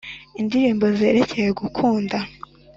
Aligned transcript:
indirimbo 0.39 0.85
zerekeye 0.97 1.49
gukunda 1.59 2.17